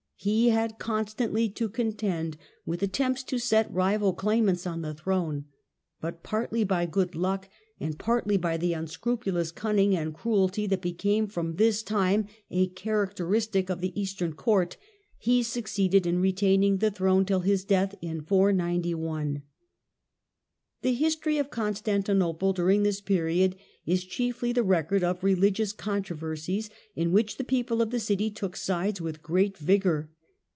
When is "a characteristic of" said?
12.51-13.81